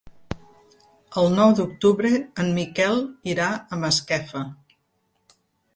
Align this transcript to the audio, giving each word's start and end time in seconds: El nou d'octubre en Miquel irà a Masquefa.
El 1.23 1.29
nou 1.33 1.53
d'octubre 1.59 2.11
en 2.45 2.49
Miquel 2.59 2.99
irà 3.35 3.53
a 3.77 3.81
Masquefa. 3.85 4.45